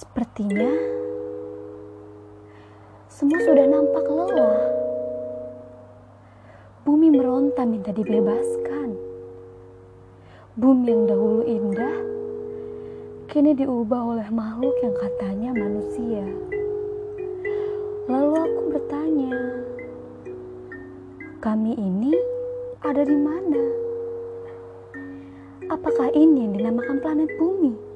[0.00, 0.72] Sepertinya
[3.12, 4.60] semua sudah nampak lelah.
[6.88, 8.96] Bumi meronta minta dibebaskan.
[10.56, 11.96] Bumi yang dahulu indah
[13.28, 16.24] kini diubah oleh makhluk yang katanya manusia.
[18.08, 19.36] Lalu aku bertanya,
[21.44, 22.16] kami ini
[22.80, 23.64] ada di mana?
[25.68, 27.89] Apakah ini yang dinamakan planet bumi?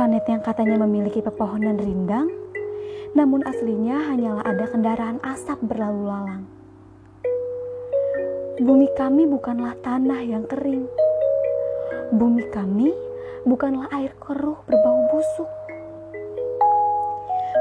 [0.00, 2.32] Planet yang katanya memiliki pepohonan rindang,
[3.12, 6.48] namun aslinya hanyalah ada kendaraan asap berlalu lalang.
[8.64, 10.88] Bumi kami bukanlah tanah yang kering.
[12.16, 12.96] Bumi kami
[13.44, 15.50] bukanlah air keruh berbau busuk.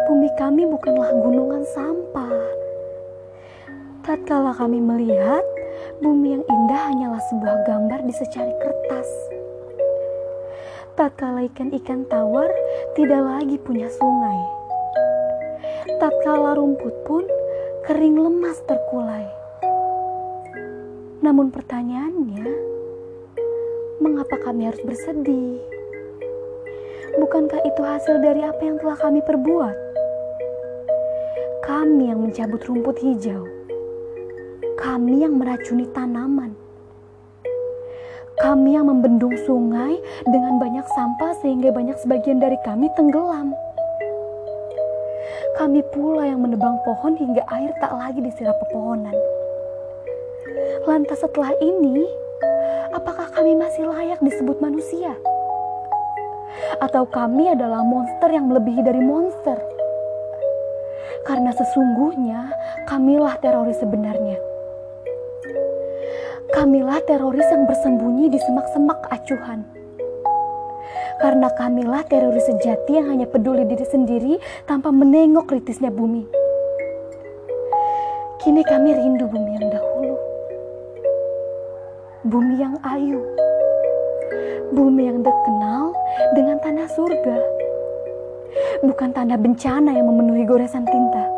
[0.07, 2.39] Bumi kami bukanlah gunungan sampah.
[4.07, 5.43] Tatkala kami melihat,
[5.99, 9.38] bumi yang indah hanyalah sebuah gambar di secari kertas.
[10.99, 12.51] Tatkala ikan-ikan tawar
[12.91, 14.35] tidak lagi punya sungai.
[15.95, 17.23] Tatkala rumput pun
[17.87, 19.23] kering lemas terkulai.
[21.23, 22.43] Namun pertanyaannya,
[24.03, 25.63] mengapa kami harus bersedih?
[27.15, 29.77] Bukankah itu hasil dari apa yang telah kami perbuat?
[31.63, 33.47] Kami yang mencabut rumput hijau.
[34.75, 36.59] Kami yang meracuni tanaman.
[38.39, 43.51] Kami yang membendung sungai dengan banyak sampah sehingga banyak sebagian dari kami tenggelam.
[45.59, 49.11] Kami pula yang menebang pohon hingga air tak lagi disirap pepohonan.
[50.87, 52.07] Lantas setelah ini,
[52.95, 55.19] apakah kami masih layak disebut manusia?
[56.79, 59.59] Atau kami adalah monster yang melebihi dari monster?
[61.27, 62.55] Karena sesungguhnya
[62.87, 64.48] kamilah teroris sebenarnya.
[66.49, 69.61] Kamilah teroris yang bersembunyi di semak-semak acuhan.
[71.21, 74.33] Karena kamilah teroris sejati yang hanya peduli diri sendiri
[74.65, 76.25] tanpa menengok kritisnya bumi.
[78.41, 80.15] Kini kami rindu bumi yang dahulu.
[82.25, 83.21] Bumi yang ayu.
[84.73, 85.93] Bumi yang terkenal
[86.33, 87.37] dengan tanah surga.
[88.89, 91.29] Bukan tanah bencana yang memenuhi goresan tinta.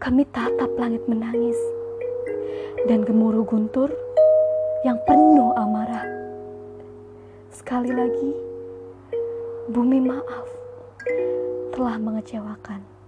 [0.00, 1.60] Kami tatap langit menangis
[2.88, 3.92] dan gemuruh guntur
[4.86, 6.06] yang penuh amarah.
[7.52, 8.32] Sekali lagi,
[9.68, 10.46] bumi maaf
[11.76, 12.99] telah mengecewakan.